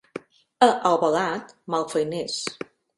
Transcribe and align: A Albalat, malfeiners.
A 0.69 0.69
Albalat, 0.93 1.55
malfeiners. 1.77 2.45